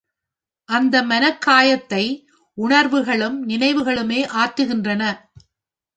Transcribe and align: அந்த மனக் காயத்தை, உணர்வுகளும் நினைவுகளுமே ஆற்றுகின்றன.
அந்த 0.65 1.03
மனக் 1.03 1.41
காயத்தை, 1.41 2.27
உணர்வுகளும் 2.53 3.49
நினைவுகளுமே 3.49 4.25
ஆற்றுகின்றன. 4.33 5.03